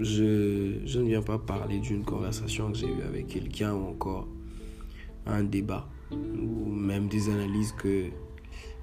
Je, 0.00 0.98
ne 0.98 1.04
viens 1.04 1.22
pas 1.22 1.38
parler 1.38 1.78
d'une 1.78 2.04
conversation 2.04 2.72
que 2.72 2.78
j'ai 2.78 2.88
eue 2.88 3.02
avec 3.06 3.28
quelqu'un 3.28 3.74
ou 3.74 3.88
encore 3.88 4.28
un 5.26 5.44
débat 5.44 5.88
ou 6.12 6.66
même 6.66 7.08
des 7.08 7.30
analyses 7.30 7.72
que 7.72 8.06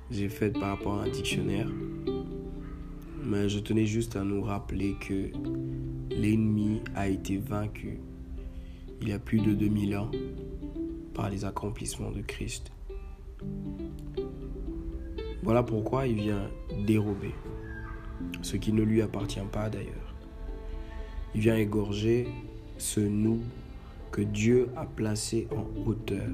j'ai 0.09 0.29
faites 0.29 0.53
par 0.53 0.69
rapport 0.69 0.99
à 0.99 1.03
un 1.03 1.09
dictionnaire. 1.09 1.69
Mais 3.23 3.49
je 3.49 3.59
tenais 3.59 3.85
juste 3.85 4.15
à 4.15 4.23
nous 4.23 4.41
rappeler 4.41 4.95
que 4.99 5.31
l'ennemi 6.09 6.81
a 6.95 7.07
été 7.07 7.37
vaincu 7.37 7.99
il 9.01 9.09
y 9.09 9.13
a 9.13 9.19
plus 9.19 9.39
de 9.39 9.53
2000 9.53 9.97
ans 9.97 10.11
par 11.13 11.29
les 11.29 11.45
accomplissements 11.45 12.11
de 12.11 12.21
Christ. 12.21 12.71
Voilà 15.43 15.63
pourquoi 15.63 16.07
il 16.07 16.21
vient 16.21 16.49
dérober 16.85 17.33
ce 18.41 18.57
qui 18.57 18.71
ne 18.73 18.83
lui 18.83 19.01
appartient 19.01 19.39
pas 19.51 19.69
d'ailleurs. 19.69 20.10
Il 21.33 21.41
vient 21.41 21.55
égorger 21.55 22.27
ce 22.77 22.99
nous 22.99 23.39
que 24.11 24.21
Dieu 24.21 24.67
a 24.75 24.85
placé 24.85 25.47
en 25.55 25.65
hauteur 25.88 26.27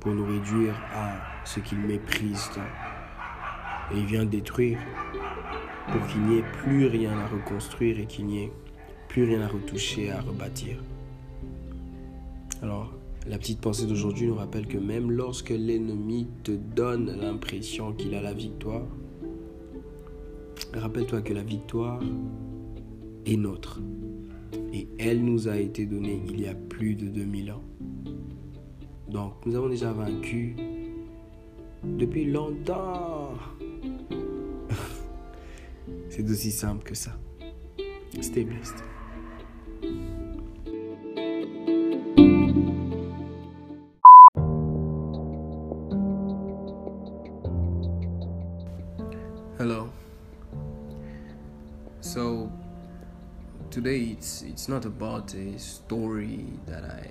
pour 0.00 0.12
nous 0.12 0.24
réduire 0.24 0.74
à 0.94 1.18
ce 1.44 1.60
qu'il 1.60 1.78
méprise. 1.78 2.50
Et 3.92 3.98
il 3.98 4.06
vient 4.06 4.24
détruire 4.24 4.78
pour 5.92 6.06
qu'il 6.06 6.22
n'y 6.22 6.38
ait 6.38 6.44
plus 6.62 6.86
rien 6.86 7.18
à 7.18 7.26
reconstruire 7.26 7.98
et 7.98 8.06
qu'il 8.06 8.26
n'y 8.26 8.44
ait 8.44 8.52
plus 9.08 9.24
rien 9.24 9.42
à 9.42 9.48
retoucher, 9.48 10.10
à 10.10 10.20
rebâtir. 10.20 10.76
Alors, 12.62 12.92
la 13.26 13.36
petite 13.36 13.60
pensée 13.60 13.86
d'aujourd'hui 13.86 14.26
nous 14.26 14.36
rappelle 14.36 14.66
que 14.66 14.78
même 14.78 15.10
lorsque 15.10 15.50
l'ennemi 15.50 16.28
te 16.44 16.52
donne 16.52 17.14
l'impression 17.20 17.92
qu'il 17.92 18.14
a 18.14 18.22
la 18.22 18.32
victoire, 18.32 18.86
rappelle-toi 20.72 21.20
que 21.20 21.34
la 21.34 21.42
victoire 21.42 22.00
est 23.26 23.36
nôtre. 23.36 23.80
Et 24.72 24.88
elle 24.98 25.24
nous 25.24 25.48
a 25.48 25.56
été 25.56 25.86
donnée 25.86 26.22
il 26.28 26.40
y 26.40 26.46
a 26.46 26.54
plus 26.54 26.94
de 26.94 27.08
2000 27.08 27.52
ans. 27.52 27.62
Donc 29.08 29.34
nous 29.44 29.56
avons 29.56 29.68
déjà 29.68 29.92
vaincu 29.92 30.56
depuis 31.84 32.26
longtemps. 32.26 33.34
C'est 36.08 36.28
aussi 36.28 36.50
simple 36.50 36.84
que 36.84 36.94
ça. 36.94 37.18
Stay 38.20 38.44
blessed. 38.44 38.84
Hello. 49.58 49.90
So 52.00 52.50
today 53.70 54.16
it's 54.18 54.42
it's 54.42 54.68
not 54.68 54.84
about 54.84 55.32
a 55.34 55.56
story 55.56 56.44
that 56.66 56.82
I 56.82 57.08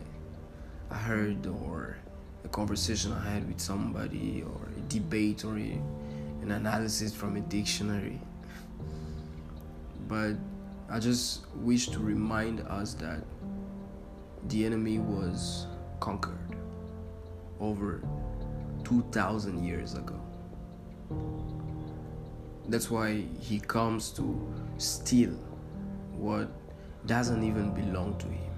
I 0.92 0.98
heard 0.98 1.48
or 1.48 1.96
a 2.44 2.50
conversation 2.50 3.14
I 3.14 3.30
had 3.30 3.48
with 3.48 3.62
somebody 3.62 4.44
or 4.46 4.68
a 4.78 4.82
debate 4.90 5.46
or 5.46 5.56
a, 5.56 5.80
an 6.42 6.52
analysis 6.52 7.16
from 7.16 7.38
a 7.38 7.40
dictionary. 7.42 8.20
But 10.10 10.34
I 10.90 11.00
just 11.00 11.46
wish 11.56 11.88
to 11.90 12.00
remind 12.00 12.60
us 12.62 12.94
that 12.96 13.24
the 14.50 14.66
enemy 14.66 15.00
was 15.00 15.66
conquered 16.02 16.58
over 17.62 18.02
2000 18.84 19.64
years 19.64 19.94
ago. 19.94 20.20
That's 22.68 22.92
why 22.92 23.24
he 23.40 23.60
comes 23.60 24.10
to 24.12 24.54
steal 24.78 25.38
what 26.20 26.50
doesn't 27.06 27.44
even 27.44 27.72
belong 27.72 28.18
to 28.18 28.28
him. 28.28 28.52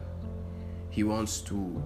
He 0.89 1.03
wants 1.03 1.41
to 1.41 1.81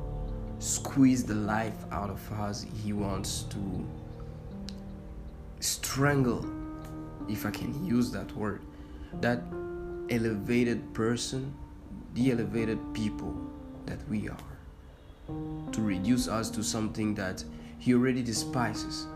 squeeze 0.59 1.23
the 1.23 1.35
life 1.35 1.85
out 1.91 2.09
of 2.09 2.31
us. 2.31 2.65
He 2.83 2.93
wants 2.93 3.43
to 3.43 3.85
strangle, 5.59 6.45
if 7.27 7.45
I 7.45 7.51
can 7.51 7.85
use 7.85 8.09
that 8.11 8.31
word, 8.35 8.61
that 9.21 9.41
elevated 10.09 10.93
person, 10.93 11.53
the 12.13 12.31
elevated 12.31 12.79
people 12.93 13.35
that 13.85 13.99
we 14.09 14.29
are, 14.29 14.37
to 15.71 15.81
reduce 15.81 16.27
us 16.27 16.49
to 16.51 16.63
something 16.63 17.13
that 17.15 17.43
he 17.79 17.93
already 17.93 18.23
despises, 18.23 19.07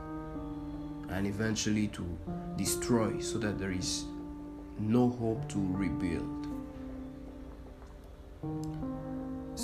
and 1.10 1.26
eventually 1.26 1.88
to 1.88 2.06
destroy 2.58 3.20
so 3.20 3.38
that 3.40 3.58
there 3.58 3.72
is 3.72 4.04
no 4.78 5.10
hope 5.10 5.48
to 5.50 5.58
rebuild. 5.58 6.49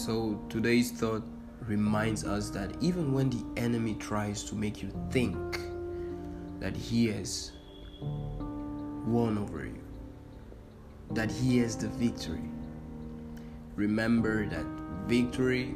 So 0.06 0.40
today's 0.50 0.92
thought 0.92 1.24
reminds 1.62 2.26
us 2.26 2.52
that 2.52 2.76
even 2.80 3.12
when 3.12 3.32
the 3.32 3.44
enemy 3.60 3.96
tries 3.96 4.44
to 4.44 4.54
make 4.54 4.84
you 4.84 4.92
think 5.10 5.60
that 6.60 6.78
he 6.78 7.08
has 7.08 7.54
won 8.00 9.40
over 9.40 9.66
you, 9.66 9.82
that 11.10 11.32
he 11.32 11.58
has 11.58 11.76
the 11.76 11.88
victory, 11.88 12.48
remember 13.76 14.46
that 14.46 14.68
victory 15.08 15.74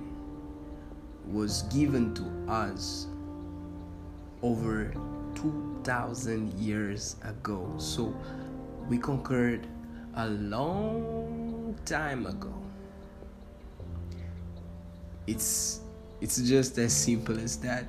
was 1.25 1.63
given 1.63 2.13
to 2.13 2.51
us 2.53 3.07
over 4.43 4.93
2000 5.33 6.53
years 6.53 7.15
ago. 7.23 7.73
So 7.79 8.15
we 8.87 8.99
conquered 8.99 9.65
a 10.17 10.27
long 10.27 11.75
time 11.83 12.27
ago. 12.27 12.68
It's 15.29 15.81
it's 16.21 16.41
just 16.41 16.77
as 16.79 16.91
simple 16.91 17.39
as 17.39 17.57
that. 17.57 17.85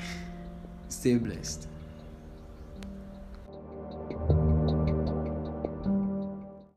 Stay 0.88 1.16
blessed. 1.18 1.68